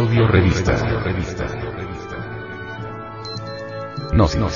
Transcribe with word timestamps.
Audio 0.00 0.26
revista. 0.28 0.72
No, 4.14 4.26
no, 4.34 4.48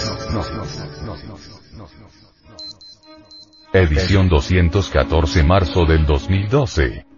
Edición 3.74 4.30
214 4.30 5.44
marzo 5.44 5.84
del 5.84 6.06
2012. 6.06 7.13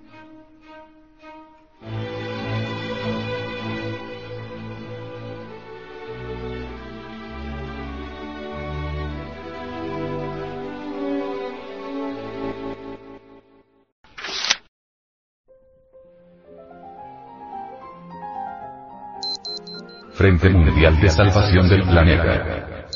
Frente 20.16 20.48
Mundial 20.48 20.98
de 20.98 21.10
Salvación 21.10 21.68
del 21.68 21.82
Planeta. 21.82 22.86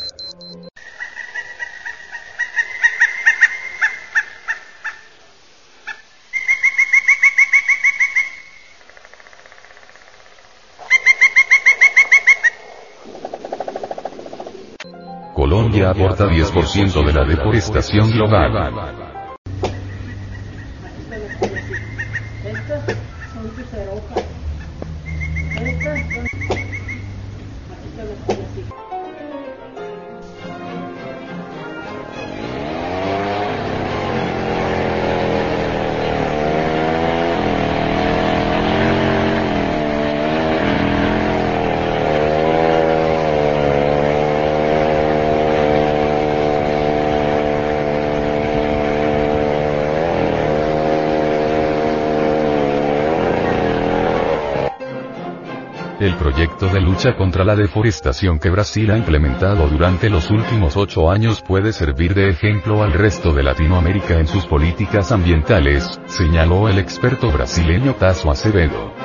Colombia 15.35 15.91
aporta 15.91 16.25
10% 16.25 17.05
de 17.05 17.13
la 17.13 17.25
deforestación 17.27 18.11
global. 18.13 19.10
El 56.11 56.17
proyecto 56.17 56.67
de 56.67 56.81
lucha 56.81 57.15
contra 57.15 57.45
la 57.45 57.55
deforestación 57.55 58.41
que 58.41 58.51
Brasil 58.51 58.91
ha 58.91 58.99
implementado 58.99 59.69
durante 59.69 60.11
los 60.11 60.29
últimos 60.29 60.77
ocho 60.77 61.09
años 61.09 61.41
puede 61.41 61.73
servir 61.73 62.15
de 62.15 62.31
ejemplo 62.31 62.83
al 62.83 62.93
resto 62.93 63.33
de 63.33 63.45
Latinoamérica 63.45 64.19
en 64.19 64.27
sus 64.27 64.45
políticas 64.45 65.13
ambientales, 65.13 66.01
señaló 66.07 66.69
el 66.69 66.81
experto 66.81 67.31
brasileño 67.31 67.95
Tasso 67.95 68.29
Acevedo. 68.29 69.00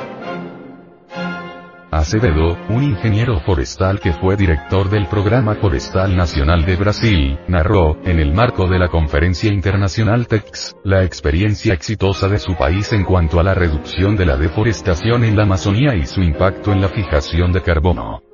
Acevedo, 1.95 2.57
un 2.67 2.83
ingeniero 2.83 3.39
forestal 3.39 4.01
que 4.01 4.11
fue 4.11 4.35
director 4.35 4.89
del 4.89 5.07
Programa 5.07 5.55
Forestal 5.55 6.13
Nacional 6.13 6.65
de 6.65 6.75
Brasil, 6.75 7.39
narró, 7.47 7.95
en 8.03 8.19
el 8.19 8.33
marco 8.33 8.67
de 8.67 8.77
la 8.77 8.89
conferencia 8.89 9.49
internacional 9.49 10.27
TEX, 10.27 10.75
la 10.83 11.05
experiencia 11.05 11.73
exitosa 11.73 12.27
de 12.27 12.39
su 12.39 12.53
país 12.57 12.91
en 12.91 13.05
cuanto 13.05 13.39
a 13.39 13.43
la 13.43 13.53
reducción 13.53 14.17
de 14.17 14.25
la 14.25 14.35
deforestación 14.35 15.23
en 15.23 15.38
la 15.38 15.43
Amazonía 15.43 15.95
y 15.95 16.05
su 16.05 16.19
impacto 16.19 16.73
en 16.73 16.81
la 16.81 16.89
fijación 16.89 17.53
de 17.53 17.61
carbono. 17.61 18.25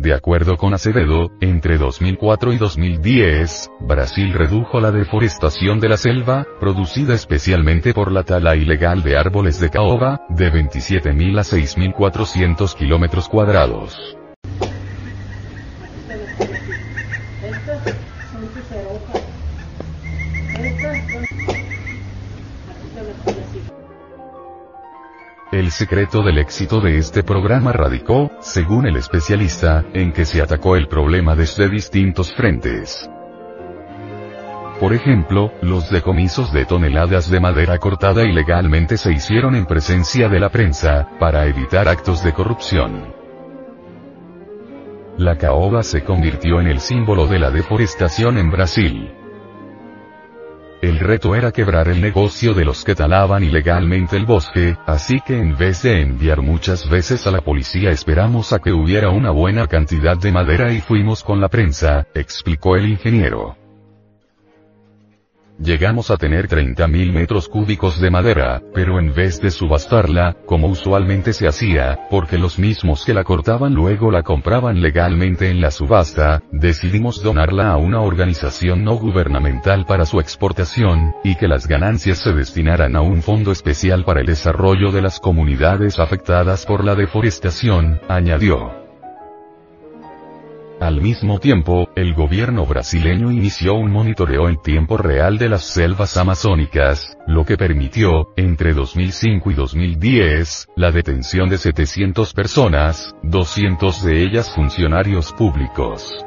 De 0.00 0.14
acuerdo 0.14 0.56
con 0.56 0.72
Acevedo, 0.72 1.30
entre 1.42 1.76
2004 1.76 2.54
y 2.54 2.56
2010, 2.56 3.70
Brasil 3.80 4.32
redujo 4.32 4.80
la 4.80 4.92
deforestación 4.92 5.78
de 5.78 5.90
la 5.90 5.98
selva, 5.98 6.46
producida 6.58 7.12
especialmente 7.12 7.92
por 7.92 8.10
la 8.10 8.22
tala 8.22 8.56
ilegal 8.56 9.02
de 9.02 9.18
árboles 9.18 9.60
de 9.60 9.68
caoba, 9.68 10.22
de 10.30 10.50
27.000 10.50 11.38
a 11.38 11.42
6.400 11.42 12.74
kilómetros 12.76 13.28
cuadrados. 13.28 14.16
El 25.60 25.72
secreto 25.72 26.22
del 26.22 26.38
éxito 26.38 26.80
de 26.80 26.96
este 26.96 27.22
programa 27.22 27.70
radicó, 27.70 28.30
según 28.40 28.86
el 28.86 28.96
especialista, 28.96 29.84
en 29.92 30.10
que 30.10 30.24
se 30.24 30.40
atacó 30.40 30.74
el 30.74 30.88
problema 30.88 31.36
desde 31.36 31.68
distintos 31.68 32.32
frentes. 32.32 33.10
Por 34.80 34.94
ejemplo, 34.94 35.52
los 35.60 35.90
decomisos 35.90 36.50
de 36.50 36.64
toneladas 36.64 37.28
de 37.28 37.40
madera 37.40 37.76
cortada 37.76 38.24
ilegalmente 38.24 38.96
se 38.96 39.12
hicieron 39.12 39.54
en 39.54 39.66
presencia 39.66 40.30
de 40.30 40.40
la 40.40 40.48
prensa, 40.48 41.10
para 41.20 41.44
evitar 41.44 41.88
actos 41.88 42.24
de 42.24 42.32
corrupción. 42.32 43.12
La 45.18 45.36
caoba 45.36 45.82
se 45.82 46.04
convirtió 46.04 46.58
en 46.62 46.68
el 46.68 46.80
símbolo 46.80 47.26
de 47.26 47.38
la 47.38 47.50
deforestación 47.50 48.38
en 48.38 48.50
Brasil. 48.50 49.12
El 50.82 50.98
reto 50.98 51.34
era 51.34 51.52
quebrar 51.52 51.88
el 51.88 52.00
negocio 52.00 52.54
de 52.54 52.64
los 52.64 52.84
que 52.84 52.94
talaban 52.94 53.44
ilegalmente 53.44 54.16
el 54.16 54.24
bosque, 54.24 54.78
así 54.86 55.20
que 55.20 55.38
en 55.38 55.54
vez 55.56 55.82
de 55.82 56.00
enviar 56.00 56.40
muchas 56.40 56.88
veces 56.88 57.26
a 57.26 57.30
la 57.30 57.42
policía 57.42 57.90
esperamos 57.90 58.54
a 58.54 58.60
que 58.60 58.72
hubiera 58.72 59.10
una 59.10 59.30
buena 59.30 59.66
cantidad 59.66 60.16
de 60.16 60.32
madera 60.32 60.72
y 60.72 60.80
fuimos 60.80 61.22
con 61.22 61.38
la 61.38 61.48
prensa, 61.48 62.06
explicó 62.14 62.76
el 62.76 62.88
ingeniero. 62.88 63.59
Llegamos 65.62 66.10
a 66.10 66.16
tener 66.16 66.48
30.000 66.48 67.12
metros 67.12 67.46
cúbicos 67.46 68.00
de 68.00 68.10
madera, 68.10 68.62
pero 68.72 68.98
en 68.98 69.12
vez 69.12 69.42
de 69.42 69.50
subastarla, 69.50 70.38
como 70.46 70.68
usualmente 70.68 71.34
se 71.34 71.46
hacía, 71.46 72.06
porque 72.08 72.38
los 72.38 72.58
mismos 72.58 73.04
que 73.04 73.12
la 73.12 73.24
cortaban 73.24 73.74
luego 73.74 74.10
la 74.10 74.22
compraban 74.22 74.80
legalmente 74.80 75.50
en 75.50 75.60
la 75.60 75.70
subasta, 75.70 76.42
decidimos 76.50 77.22
donarla 77.22 77.72
a 77.72 77.76
una 77.76 78.00
organización 78.00 78.84
no 78.84 78.94
gubernamental 78.94 79.84
para 79.84 80.06
su 80.06 80.18
exportación, 80.18 81.14
y 81.24 81.34
que 81.34 81.46
las 81.46 81.66
ganancias 81.66 82.20
se 82.20 82.32
destinaran 82.32 82.96
a 82.96 83.02
un 83.02 83.20
fondo 83.20 83.52
especial 83.52 84.04
para 84.04 84.20
el 84.20 84.26
desarrollo 84.26 84.92
de 84.92 85.02
las 85.02 85.20
comunidades 85.20 85.98
afectadas 85.98 86.64
por 86.64 86.84
la 86.84 86.94
deforestación, 86.94 88.00
añadió. 88.08 88.89
Al 90.80 91.02
mismo 91.02 91.38
tiempo, 91.38 91.90
el 91.94 92.14
gobierno 92.14 92.64
brasileño 92.64 93.30
inició 93.30 93.74
un 93.74 93.92
monitoreo 93.92 94.48
en 94.48 94.56
tiempo 94.62 94.96
real 94.96 95.36
de 95.36 95.50
las 95.50 95.64
selvas 95.64 96.16
amazónicas, 96.16 97.18
lo 97.26 97.44
que 97.44 97.58
permitió, 97.58 98.32
entre 98.38 98.72
2005 98.72 99.50
y 99.50 99.54
2010, 99.54 100.68
la 100.76 100.90
detención 100.90 101.50
de 101.50 101.58
700 101.58 102.32
personas, 102.32 103.14
200 103.22 104.02
de 104.02 104.22
ellas 104.22 104.54
funcionarios 104.54 105.34
públicos. 105.34 106.24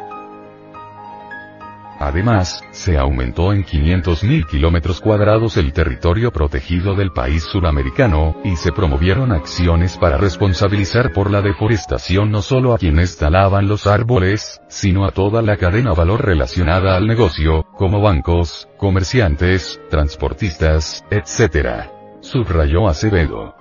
Además, 2.05 2.61
se 2.71 2.97
aumentó 2.97 3.53
en 3.53 3.63
500.000 3.63 4.45
kilómetros 4.45 4.99
cuadrados 4.99 5.55
el 5.55 5.71
territorio 5.71 6.31
protegido 6.33 6.95
del 6.95 7.13
país 7.13 7.43
suramericano, 7.43 8.35
y 8.43 8.57
se 8.57 8.73
promovieron 8.73 9.31
acciones 9.31 9.97
para 9.97 10.17
responsabilizar 10.17 11.13
por 11.13 11.31
la 11.31 11.41
deforestación 11.41 12.29
no 12.29 12.41
solo 12.41 12.73
a 12.73 12.77
quienes 12.77 13.15
talaban 13.15 13.69
los 13.69 13.87
árboles, 13.87 14.59
sino 14.67 15.05
a 15.05 15.11
toda 15.11 15.41
la 15.41 15.55
cadena 15.55 15.93
valor 15.93 16.25
relacionada 16.25 16.97
al 16.97 17.07
negocio, 17.07 17.63
como 17.77 18.01
bancos, 18.01 18.67
comerciantes, 18.77 19.79
transportistas, 19.89 21.06
etc. 21.09 21.88
Subrayó 22.19 22.89
Acevedo. 22.89 23.56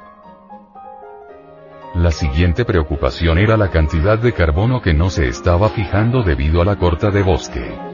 La 1.94 2.10
siguiente 2.10 2.64
preocupación 2.64 3.38
era 3.38 3.56
la 3.56 3.70
cantidad 3.70 4.18
de 4.18 4.32
carbono 4.32 4.82
que 4.82 4.94
no 4.94 5.10
se 5.10 5.28
estaba 5.28 5.68
fijando 5.68 6.24
debido 6.24 6.60
a 6.60 6.64
la 6.64 6.74
corta 6.74 7.10
de 7.10 7.22
bosque. 7.22 7.91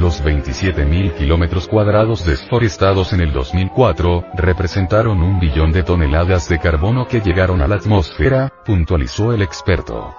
Los 0.00 0.22
27.000 0.22 1.14
kilómetros 1.14 1.66
cuadrados 1.68 2.26
desforestados 2.26 3.14
en 3.14 3.22
el 3.22 3.32
2004, 3.32 4.26
representaron 4.34 5.22
un 5.22 5.40
billón 5.40 5.72
de 5.72 5.82
toneladas 5.82 6.50
de 6.50 6.58
carbono 6.58 7.08
que 7.08 7.20
llegaron 7.20 7.62
a 7.62 7.68
la 7.68 7.76
atmósfera, 7.76 8.52
puntualizó 8.66 9.32
el 9.32 9.40
experto. 9.40 10.14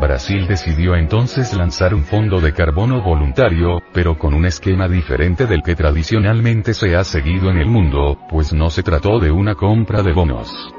Brasil 0.00 0.48
decidió 0.48 0.96
entonces 0.96 1.54
lanzar 1.54 1.94
un 1.94 2.02
fondo 2.02 2.40
de 2.40 2.52
carbono 2.52 3.02
voluntario, 3.02 3.80
pero 3.92 4.18
con 4.18 4.34
un 4.34 4.46
esquema 4.46 4.88
diferente 4.88 5.46
del 5.46 5.62
que 5.62 5.76
tradicionalmente 5.76 6.74
se 6.74 6.96
ha 6.96 7.04
seguido 7.04 7.50
en 7.50 7.58
el 7.58 7.66
mundo, 7.66 8.18
pues 8.28 8.52
no 8.52 8.70
se 8.70 8.82
trató 8.82 9.20
de 9.20 9.30
una 9.30 9.54
compra 9.54 10.02
de 10.02 10.12
bonos. 10.12 10.74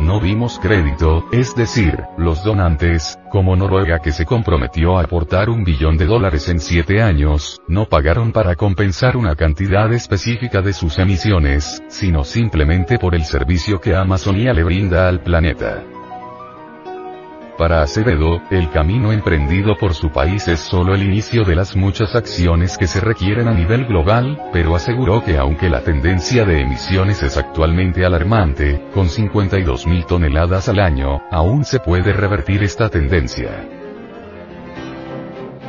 No 0.00 0.20
vimos 0.20 0.58
crédito, 0.60 1.24
es 1.32 1.54
decir, 1.54 1.98
los 2.16 2.42
donantes, 2.44 3.18
como 3.30 3.56
Noruega 3.56 4.00
que 4.00 4.12
se 4.12 4.24
comprometió 4.24 4.98
a 4.98 5.02
aportar 5.02 5.48
un 5.48 5.64
billón 5.64 5.96
de 5.96 6.06
dólares 6.06 6.48
en 6.48 6.60
siete 6.60 7.02
años, 7.02 7.60
no 7.68 7.86
pagaron 7.88 8.32
para 8.32 8.56
compensar 8.56 9.16
una 9.16 9.36
cantidad 9.36 9.92
específica 9.92 10.62
de 10.62 10.72
sus 10.72 10.98
emisiones, 10.98 11.82
sino 11.88 12.24
simplemente 12.24 12.98
por 12.98 13.14
el 13.14 13.24
servicio 13.24 13.80
que 13.80 13.94
Amazonía 13.94 14.52
le 14.52 14.64
brinda 14.64 15.08
al 15.08 15.20
planeta. 15.20 15.84
Para 17.58 17.82
Acevedo, 17.82 18.40
el 18.50 18.70
camino 18.70 19.12
emprendido 19.12 19.76
por 19.76 19.94
su 19.94 20.10
país 20.10 20.48
es 20.48 20.60
solo 20.60 20.94
el 20.94 21.02
inicio 21.02 21.44
de 21.44 21.54
las 21.54 21.76
muchas 21.76 22.14
acciones 22.14 22.78
que 22.78 22.86
se 22.86 23.00
requieren 23.00 23.46
a 23.46 23.52
nivel 23.52 23.84
global, 23.84 24.40
pero 24.52 24.74
aseguró 24.74 25.22
que 25.22 25.36
aunque 25.36 25.68
la 25.68 25.82
tendencia 25.82 26.44
de 26.44 26.60
emisiones 26.60 27.22
es 27.22 27.36
actualmente 27.36 28.04
alarmante, 28.06 28.82
con 28.94 29.08
52.000 29.08 30.06
toneladas 30.06 30.68
al 30.68 30.80
año, 30.80 31.22
aún 31.30 31.64
se 31.64 31.78
puede 31.78 32.12
revertir 32.12 32.62
esta 32.62 32.88
tendencia. 32.88 33.81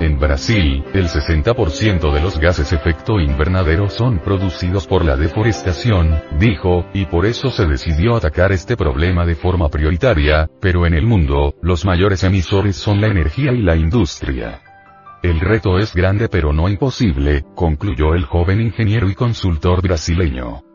En 0.03 0.19
Brasil, 0.19 0.83
el 0.93 1.07
60% 1.07 2.13
de 2.13 2.19
los 2.19 2.37
gases 2.37 2.73
efecto 2.73 3.21
invernadero 3.21 3.89
son 3.89 4.19
producidos 4.19 4.85
por 4.85 5.05
la 5.05 5.15
deforestación, 5.15 6.21
dijo, 6.37 6.85
y 6.93 7.05
por 7.05 7.25
eso 7.25 7.49
se 7.51 7.65
decidió 7.65 8.17
atacar 8.17 8.51
este 8.51 8.75
problema 8.75 9.25
de 9.25 9.35
forma 9.35 9.69
prioritaria, 9.69 10.49
pero 10.59 10.85
en 10.85 10.93
el 10.93 11.05
mundo, 11.05 11.55
los 11.61 11.85
mayores 11.85 12.25
emisores 12.25 12.75
son 12.75 12.99
la 12.99 13.07
energía 13.07 13.53
y 13.53 13.61
la 13.61 13.77
industria. 13.77 14.59
El 15.21 15.39
reto 15.39 15.79
es 15.79 15.93
grande 15.93 16.27
pero 16.27 16.51
no 16.51 16.67
imposible, 16.67 17.45
concluyó 17.55 18.13
el 18.13 18.25
joven 18.25 18.59
ingeniero 18.59 19.09
y 19.09 19.15
consultor 19.15 19.81
brasileño. 19.81 20.72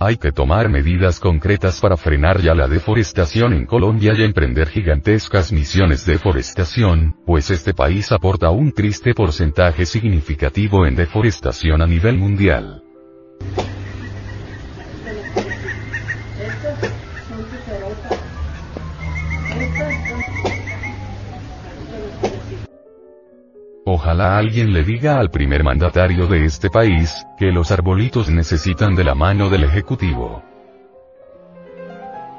Hay 0.00 0.16
que 0.16 0.30
tomar 0.30 0.68
medidas 0.68 1.18
concretas 1.18 1.80
para 1.80 1.96
frenar 1.96 2.40
ya 2.40 2.54
la 2.54 2.68
deforestación 2.68 3.52
en 3.52 3.66
Colombia 3.66 4.12
y 4.16 4.22
emprender 4.22 4.68
gigantescas 4.68 5.52
misiones 5.52 6.06
de 6.06 6.12
deforestación, 6.12 7.16
pues 7.26 7.50
este 7.50 7.74
país 7.74 8.12
aporta 8.12 8.50
un 8.50 8.70
triste 8.70 9.12
porcentaje 9.12 9.86
significativo 9.86 10.86
en 10.86 10.94
deforestación 10.94 11.82
a 11.82 11.86
nivel 11.88 12.16
mundial. 12.16 12.84
Ojalá 24.08 24.38
alguien 24.38 24.72
le 24.72 24.84
diga 24.84 25.18
al 25.18 25.30
primer 25.30 25.62
mandatario 25.62 26.26
de 26.26 26.46
este 26.46 26.70
país, 26.70 27.26
que 27.36 27.52
los 27.52 27.70
arbolitos 27.70 28.30
necesitan 28.30 28.94
de 28.94 29.04
la 29.04 29.14
mano 29.14 29.50
del 29.50 29.64
Ejecutivo. 29.64 30.42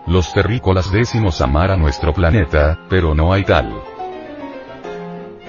Los 0.08 0.34
terrícolas 0.34 0.92
decimos 0.92 1.42
amar 1.42 1.70
a 1.70 1.78
nuestro 1.78 2.12
planeta, 2.12 2.80
pero 2.90 3.14
no 3.14 3.32
hay 3.32 3.44
tal. 3.44 3.72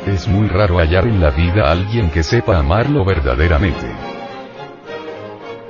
Es 0.06 0.28
muy 0.28 0.48
raro 0.48 0.76
hallar 0.76 1.06
en 1.06 1.22
la 1.22 1.30
vida 1.30 1.66
a 1.66 1.72
alguien 1.72 2.10
que 2.10 2.22
sepa 2.22 2.58
amarlo 2.58 3.02
verdaderamente. 3.02 3.90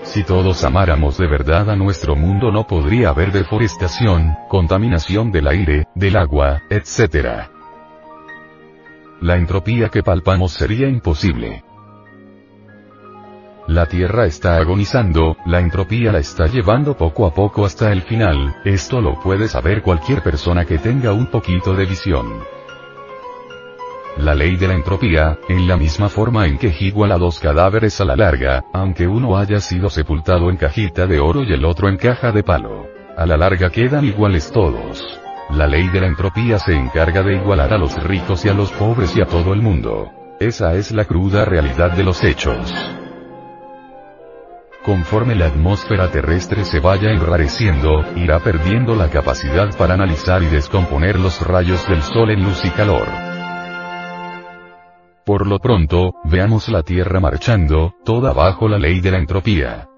Si 0.03 0.25
todos 0.25 0.64
amáramos 0.64 1.17
de 1.17 1.29
verdad 1.29 1.70
a 1.70 1.76
nuestro 1.76 2.17
mundo 2.17 2.50
no 2.50 2.67
podría 2.67 3.11
haber 3.11 3.31
deforestación, 3.31 4.35
contaminación 4.49 5.31
del 5.31 5.46
aire, 5.46 5.87
del 5.94 6.17
agua, 6.17 6.61
etc 6.70 7.59
la 9.20 9.37
entropía 9.37 9.88
que 9.88 10.02
palpamos 10.02 10.52
sería 10.52 10.88
imposible. 10.88 11.62
La 13.67 13.87
Tierra 13.87 14.26
está 14.26 14.56
agonizando, 14.56 15.37
la 15.46 15.61
entropía 15.61 16.11
la 16.11 16.19
está 16.19 16.46
llevando 16.46 16.96
poco 16.96 17.26
a 17.26 17.34
poco 17.34 17.64
hasta 17.64 17.93
el 17.93 18.02
final, 18.02 18.56
esto 18.64 19.00
lo 19.00 19.20
puede 19.20 19.46
saber 19.46 19.82
cualquier 19.82 20.22
persona 20.22 20.64
que 20.64 20.78
tenga 20.78 21.12
un 21.12 21.26
poquito 21.26 21.75
de 21.75 21.87
visión. 21.87 22.26
La 24.17 24.34
ley 24.34 24.56
de 24.56 24.67
la 24.67 24.75
entropía, 24.75 25.38
en 25.49 25.69
la 25.69 25.76
misma 25.76 26.08
forma 26.08 26.46
en 26.46 26.58
que 26.58 26.75
iguala 26.81 27.17
dos 27.17 27.38
cadáveres 27.38 28.00
a 28.00 28.05
la 28.05 28.17
larga, 28.17 28.64
aunque 28.72 29.06
uno 29.06 29.37
haya 29.37 29.61
sido 29.61 29.88
sepultado 29.88 30.50
en 30.50 30.56
cajita 30.56 31.06
de 31.06 31.20
oro 31.20 31.44
y 31.44 31.52
el 31.52 31.64
otro 31.64 31.88
en 31.88 31.96
caja 31.96 32.32
de 32.32 32.43
palo. 32.43 32.88
A 33.17 33.25
la 33.25 33.37
larga 33.37 33.70
quedan 33.70 34.05
iguales 34.05 34.50
todos. 34.50 35.19
La 35.52 35.67
ley 35.67 35.88
de 35.88 36.00
la 36.00 36.06
entropía 36.06 36.58
se 36.58 36.75
encarga 36.75 37.23
de 37.23 37.35
igualar 37.35 37.73
a 37.73 37.79
los 37.79 37.94
ricos 38.05 38.44
y 38.44 38.49
a 38.49 38.55
los 38.55 38.70
pobres 38.70 39.17
y 39.17 39.20
a 39.20 39.26
todo 39.26 39.52
el 39.52 39.61
mundo. 39.61 40.11
Esa 40.38 40.75
es 40.75 40.93
la 40.93 41.05
cruda 41.05 41.44
realidad 41.44 41.91
de 41.91 42.05
los 42.05 42.23
hechos. 42.23 42.73
Conforme 44.85 45.35
la 45.35 45.47
atmósfera 45.47 46.11
terrestre 46.11 46.64
se 46.64 46.81
vaya 46.81 47.11
enrareciendo, 47.11 48.02
irá 48.17 48.38
perdiendo 48.38 48.94
la 48.94 49.11
capacidad 49.11 49.76
para 49.76 49.94
analizar 49.94 50.43
y 50.43 50.47
descomponer 50.47 51.19
los 51.19 51.47
rayos 51.47 51.87
del 51.87 52.00
sol 52.03 52.31
en 52.31 52.43
luz 52.43 52.64
y 52.64 52.70
calor. 52.70 53.06
Por 55.26 55.46
lo 55.46 55.58
pronto, 55.58 56.14
veamos 56.25 56.69
la 56.69 56.82
Tierra 56.82 57.20
marchando, 57.20 57.93
toda 58.05 58.32
bajo 58.32 58.69
la 58.69 58.79
ley 58.79 59.00
de 59.00 59.11
la 59.11 59.19
entropía. 59.19 59.89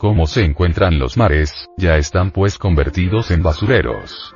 ¿Cómo 0.00 0.26
se 0.26 0.46
encuentran 0.46 0.98
los 0.98 1.18
mares? 1.18 1.52
Ya 1.76 1.98
están 1.98 2.30
pues 2.30 2.56
convertidos 2.56 3.30
en 3.30 3.42
basureros. 3.42 4.34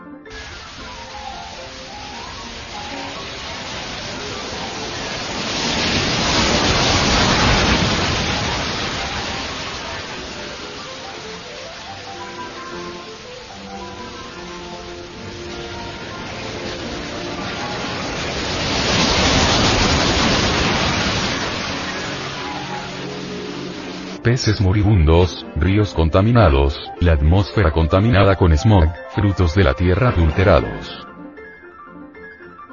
Peces 24.34 24.60
moribundos, 24.60 25.46
ríos 25.54 25.94
contaminados, 25.94 26.76
la 26.98 27.12
atmósfera 27.12 27.70
contaminada 27.70 28.34
con 28.34 28.50
smog, 28.58 28.88
frutos 29.14 29.54
de 29.54 29.62
la 29.62 29.74
tierra 29.74 30.08
adulterados. 30.08 31.06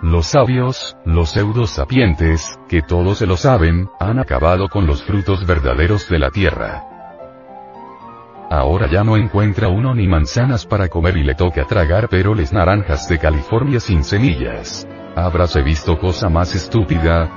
Los 0.02 0.26
sabios, 0.26 0.98
los 1.06 1.30
pseudos 1.30 1.70
sapientes, 1.70 2.58
que 2.68 2.82
todos 2.82 3.20
se 3.20 3.28
lo 3.28 3.38
saben, 3.38 3.88
han 4.00 4.18
acabado 4.18 4.70
con 4.70 4.88
los 4.88 5.04
frutos 5.04 5.46
verdaderos 5.46 6.10
de 6.10 6.18
la 6.18 6.32
tierra. 6.32 6.84
Ahora 8.50 8.90
ya 8.92 9.04
no 9.04 9.16
encuentra 9.16 9.68
uno 9.68 9.94
ni 9.94 10.08
manzanas 10.08 10.66
para 10.66 10.88
comer 10.88 11.16
y 11.18 11.24
le 11.24 11.36
toca 11.36 11.66
tragar 11.66 12.10
peroles 12.10 12.52
naranjas 12.52 13.08
de 13.08 13.20
California 13.20 13.80
sin 13.80 14.04
semillas. 14.04 14.88
¿Habráse 15.16 15.62
visto 15.62 16.00
cosa 16.00 16.28
más 16.28 16.56
estúpida? 16.56 17.30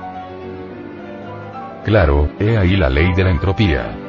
Claro, 1.85 2.27
he 2.39 2.57
ahí 2.57 2.75
la 2.75 2.89
ley 2.89 3.13
de 3.13 3.23
la 3.23 3.29
entropía. 3.29 4.01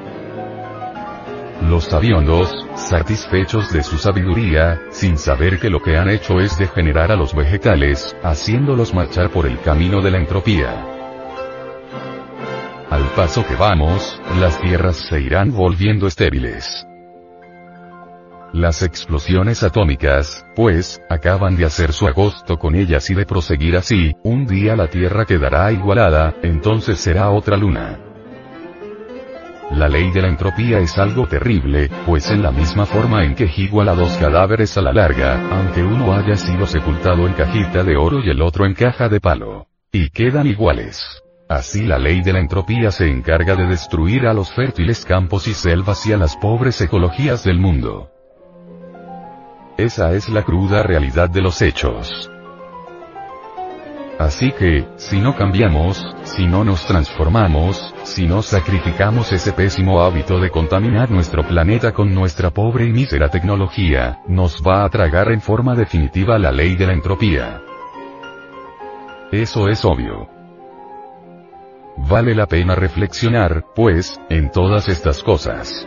Los 1.62 1.84
sabiondos, 1.84 2.66
satisfechos 2.74 3.72
de 3.72 3.82
su 3.82 3.96
sabiduría, 3.96 4.80
sin 4.90 5.16
saber 5.16 5.58
que 5.58 5.70
lo 5.70 5.80
que 5.80 5.96
han 5.96 6.10
hecho 6.10 6.38
es 6.38 6.58
degenerar 6.58 7.10
a 7.10 7.16
los 7.16 7.34
vegetales, 7.34 8.14
haciéndolos 8.22 8.92
marchar 8.94 9.30
por 9.30 9.46
el 9.46 9.58
camino 9.60 10.02
de 10.02 10.10
la 10.10 10.18
entropía. 10.18 10.84
Al 12.90 13.02
paso 13.16 13.44
que 13.46 13.56
vamos, 13.56 14.20
las 14.38 14.60
tierras 14.60 14.96
se 15.08 15.20
irán 15.20 15.50
volviendo 15.52 16.06
estériles. 16.06 16.86
Las 18.52 18.82
explosiones 18.82 19.62
atómicas, 19.62 20.46
pues, 20.54 21.00
acaban 21.10 21.56
de 21.56 21.64
hacer 21.64 21.92
su 21.92 22.06
agosto 22.06 22.58
con 22.58 22.74
ellas 22.74 23.10
y 23.10 23.14
de 23.14 23.26
proseguir 23.26 23.76
así, 23.76 24.14
un 24.22 24.46
día 24.46 24.76
la 24.76 24.88
Tierra 24.88 25.24
quedará 25.24 25.72
igualada, 25.72 26.34
entonces 26.42 27.00
será 27.00 27.30
otra 27.30 27.56
luna. 27.56 28.05
La 29.70 29.88
ley 29.88 30.10
de 30.12 30.22
la 30.22 30.28
entropía 30.28 30.78
es 30.78 30.96
algo 30.96 31.26
terrible, 31.26 31.90
pues 32.06 32.30
en 32.30 32.42
la 32.42 32.52
misma 32.52 32.86
forma 32.86 33.24
en 33.24 33.34
que 33.34 33.50
iguala 33.56 33.94
dos 33.94 34.16
cadáveres 34.16 34.78
a 34.78 34.82
la 34.82 34.92
larga, 34.92 35.40
aunque 35.50 35.82
uno 35.82 36.14
haya 36.14 36.36
sido 36.36 36.66
sepultado 36.66 37.26
en 37.26 37.32
cajita 37.34 37.82
de 37.82 37.96
oro 37.96 38.20
y 38.20 38.30
el 38.30 38.42
otro 38.42 38.64
en 38.64 38.74
caja 38.74 39.08
de 39.08 39.20
palo. 39.20 39.66
Y 39.90 40.10
quedan 40.10 40.46
iguales. 40.46 41.04
Así 41.48 41.82
la 41.82 41.98
ley 41.98 42.22
de 42.22 42.32
la 42.32 42.40
entropía 42.40 42.90
se 42.90 43.08
encarga 43.08 43.54
de 43.54 43.66
destruir 43.66 44.26
a 44.26 44.34
los 44.34 44.52
fértiles 44.52 45.04
campos 45.04 45.46
y 45.48 45.54
selvas 45.54 46.06
y 46.06 46.12
a 46.12 46.16
las 46.16 46.36
pobres 46.36 46.80
ecologías 46.80 47.44
del 47.44 47.58
mundo. 47.58 48.10
Esa 49.76 50.12
es 50.12 50.28
la 50.28 50.42
cruda 50.42 50.82
realidad 50.82 51.28
de 51.28 51.42
los 51.42 51.60
hechos. 51.60 52.30
Así 54.18 54.50
que, 54.52 54.88
si 54.96 55.20
no 55.20 55.36
cambiamos, 55.36 56.02
si 56.22 56.46
no 56.46 56.64
nos 56.64 56.86
transformamos, 56.86 57.94
si 58.04 58.26
no 58.26 58.40
sacrificamos 58.40 59.30
ese 59.32 59.52
pésimo 59.52 60.00
hábito 60.00 60.40
de 60.40 60.50
contaminar 60.50 61.10
nuestro 61.10 61.46
planeta 61.46 61.92
con 61.92 62.14
nuestra 62.14 62.50
pobre 62.50 62.86
y 62.86 62.92
mísera 62.92 63.28
tecnología, 63.28 64.20
nos 64.26 64.62
va 64.62 64.84
a 64.84 64.88
tragar 64.88 65.30
en 65.30 65.42
forma 65.42 65.74
definitiva 65.74 66.38
la 66.38 66.50
ley 66.50 66.76
de 66.76 66.86
la 66.86 66.94
entropía. 66.94 67.60
Eso 69.32 69.68
es 69.68 69.84
obvio. 69.84 70.28
Vale 71.98 72.34
la 72.34 72.46
pena 72.46 72.74
reflexionar, 72.74 73.66
pues, 73.74 74.18
en 74.30 74.50
todas 74.50 74.88
estas 74.88 75.22
cosas. 75.22 75.86